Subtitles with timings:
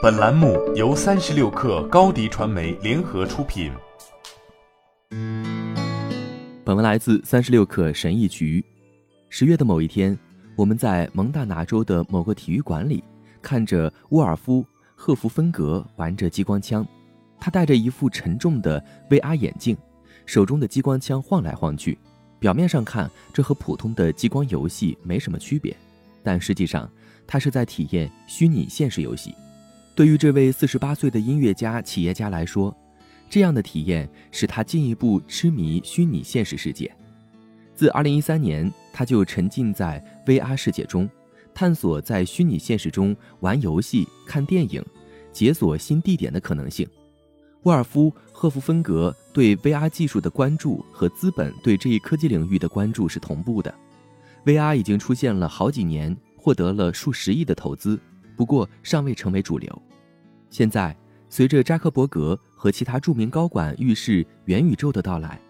[0.00, 3.72] 本栏目由三十六氪高低传媒联合出品。
[6.64, 8.64] 本文来自三十六氪神异局。
[9.28, 10.16] 十月的某一天，
[10.54, 13.02] 我们在蒙大拿州的某个体育馆里，
[13.40, 14.62] 看着沃尔夫·
[14.94, 16.86] 赫弗芬格玩着激光枪。
[17.40, 19.76] 他戴着一副沉重的 VR 眼镜，
[20.26, 21.98] 手中的激光枪晃来晃去。
[22.38, 25.76] 表面上看，这和普通的激光游戏没什么区别，
[26.22, 26.88] 但实际上，
[27.26, 29.34] 他是在体验虚拟现实游戏。
[29.94, 32.74] 对于这位四十八岁的音乐家、企业家来说，
[33.28, 36.90] 这样的体验使他进一步痴迷虚拟现实世界。
[37.74, 41.08] 自二零一三年，他就沉浸在 VR 世界中，
[41.52, 44.82] 探索在虚拟现实中玩游戏、看电影、
[45.30, 46.88] 解锁新地点的可能性。
[47.64, 53.72] 沃尔夫·赫夫芬格对 VR 技术的关注和资本对这一科技领域的关注是同步的。
[54.46, 58.00] VR 已经出现了好几年，获得了数十亿的投资。
[58.42, 59.82] 不过尚未成为主流。
[60.50, 60.96] 现在，
[61.28, 65.40] 随着扎克伯格和其他著名高管预示元宇宙的到来，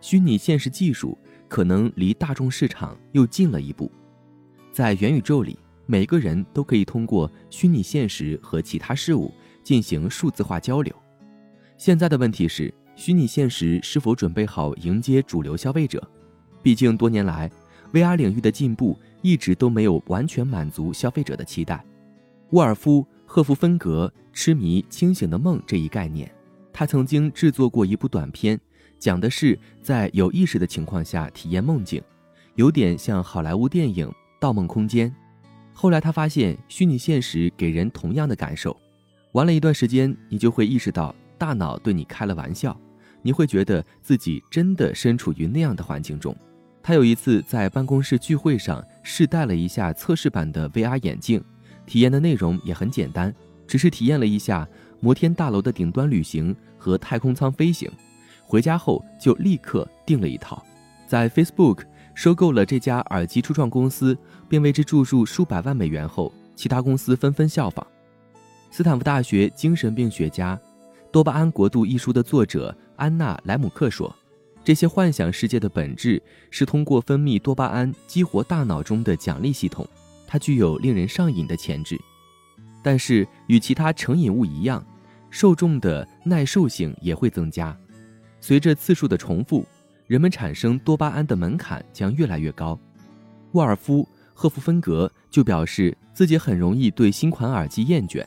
[0.00, 3.90] 虚拟现实技术可能离大众市场又近了一步。
[4.70, 10.94] 在元宇宙里，每个人都可以通过虚拟现实和其他事物进行数字化交流。
[11.76, 16.00] 现在的问题是，虚拟现实是否准备好迎接主流消费者？
[16.62, 17.50] 毕竟多年来
[17.92, 21.84] ，VR 领域的进步一直都没有完全满足消费者的期待。
[22.50, 26.30] 沃尔夫·赫夫芬格痴迷“清醒的梦”这一概念。
[26.72, 28.60] 他曾经制作过一部短片，
[28.98, 32.00] 讲的是在有意识的情况下体验梦境，
[32.54, 34.06] 有点像好莱坞电影
[34.38, 35.10] 《盗梦空间》。
[35.72, 38.76] 后来他发现，虚拟现实给人同样的感受。
[39.32, 42.78] 玩了一段时间，你就会意识到大脑对你开了玩笑，
[43.22, 46.34] 你会觉得自己真的身处于那样的环境中。
[46.82, 51.42] 他有一次在办公室聚会上试戴了一下测试版的 VR 眼镜。
[51.86, 53.34] 体验的内容也很简单，
[53.66, 54.68] 只是体验了一下
[55.00, 57.90] 摩天大楼的顶端旅行和太空舱飞行。
[58.44, 60.64] 回家后就立刻订了一套，
[61.06, 64.16] 在 Facebook 收购了这家耳机初创公司，
[64.48, 67.86] 并为之注入数百万美元后，其他公司纷纷效仿。
[68.70, 70.56] 斯坦福大学精神病学家、
[71.10, 74.14] 《多巴胺国度》一书的作者安娜莱姆克说
[74.62, 79.86] ：“这些幻想世界的本质是通过分泌多巴胺激活大脑中的奖励系统。”
[80.26, 82.00] 它具有令人上瘾的潜质，
[82.82, 84.84] 但是与其他成瘾物一样，
[85.30, 87.76] 受众的耐受性也会增加。
[88.40, 89.66] 随着次数的重复，
[90.06, 92.78] 人们产生多巴胺的门槛将越来越高。
[93.52, 94.02] 沃尔夫·
[94.34, 98.24] 赫夫芬格就表示自己很容易对新款耳机厌倦，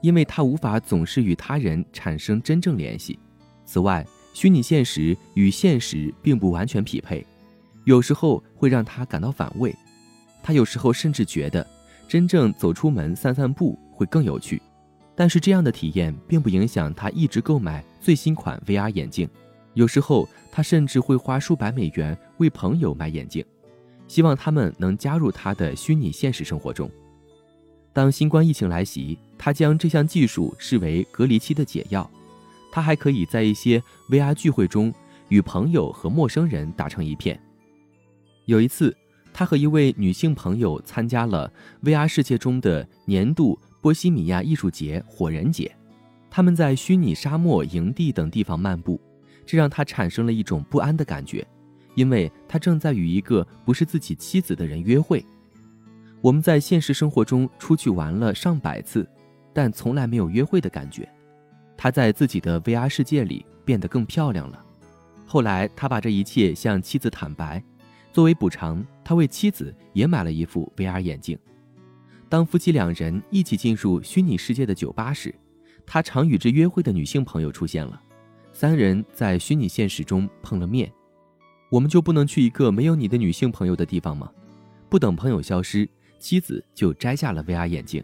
[0.00, 3.18] 因为他无法总是与他人产生真正联系。
[3.64, 7.24] 此外，虚拟现实与现实并不完全匹配，
[7.84, 9.74] 有时候会让他感到反胃。
[10.46, 11.66] 他有时候甚至觉得，
[12.06, 14.60] 真正走出门散散步会更有趣，
[15.16, 19.26] 但是这样的体验并不影响他一直购买最新款 VR 眼镜。
[19.72, 23.42] 有时候他甚至会花数百美元为朋友买眼镜，
[24.06, 26.90] 希望他们能加入他的虚拟现实生活中。
[27.94, 32.08] 当新冠疫情来袭，他将这项技术视为隔离期的解药。
[32.70, 34.92] 他还可以在一些 VR 聚会中
[35.30, 37.40] 与朋友和陌生人打成一片。
[38.44, 38.94] 有一次。
[39.34, 41.52] 他和一位女性朋友参加了
[41.82, 45.74] VR 世界中的年度波西米亚艺术节——火人节。
[46.30, 49.00] 他们在虚拟沙漠、营地等地方漫步，
[49.44, 51.44] 这让他产生了一种不安的感觉，
[51.96, 55.24] 因为他正在与一个不是自己妻子的人约会。
[56.20, 59.04] 我们在现实生活中出去玩了上百次，
[59.52, 61.08] 但从来没有约会的感觉。
[61.76, 64.64] 他在自己的 VR 世界里变得更漂亮了。
[65.26, 67.60] 后来，他把这一切向妻子坦白。
[68.14, 71.36] 作为补偿，他为妻子也买了一副 VR 眼镜。
[72.28, 75.34] 当夫妻两人一起进入虚拟世界的酒吧时，
[75.84, 78.00] 他常与之约会的女性朋友出现了。
[78.52, 80.88] 三人在虚拟现实中碰了面。
[81.68, 84.30] 我们就不能去一个没有你的女性朋友的地方吗？
[84.88, 85.88] 不等朋友消失，
[86.20, 88.00] 妻子就摘下了 VR 眼镜。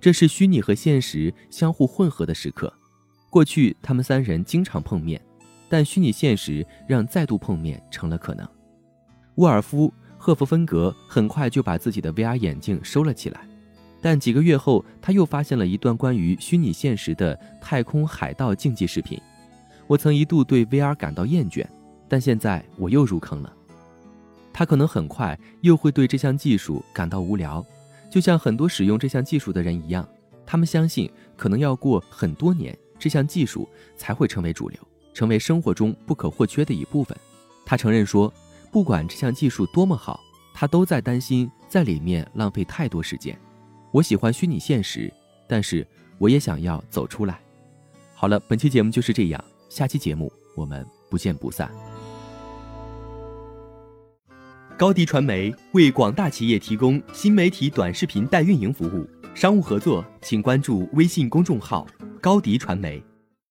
[0.00, 2.74] 这是虚拟和现实相互混合的时刻。
[3.30, 5.24] 过去他们三人经常碰面，
[5.68, 8.44] 但虚拟现实让再度碰面成了可能。
[9.36, 9.88] 沃尔夫·
[10.18, 13.40] 赫夫芬格很快就把自己的 VR 眼镜收了起来，
[14.00, 19.18] 但几个月后，他又发现了一段关于虚拟现实的太空海盗竞技视频。
[19.86, 21.66] 我曾一度对 VR 感到厌倦，
[22.08, 23.52] 但现在我又入坑了。
[24.52, 27.64] 他可能很快又会对这项技术感到无聊，
[28.10, 30.06] 就像很多使用这项技术的人一样，
[30.44, 34.78] 他们相信可能要过很多年，这项技术才会成为主流，
[35.14, 37.16] 成为生活中不可或缺的一部分。
[37.64, 38.32] 他承认说。
[38.72, 40.18] 不管这项技术多么好，
[40.54, 43.38] 他都在担心在里面浪费太多时间。
[43.90, 45.12] 我喜欢虚拟现实，
[45.46, 45.86] 但是
[46.16, 47.38] 我也想要走出来。
[48.14, 51.70] 好了，本期节目就是这样，下期节目我们不见不散。
[54.78, 61.86] 高迪传媒为广大企业提供新媒体短视频代运营服务，商务合作请关注微信公众号
[62.22, 63.04] 高迪传媒。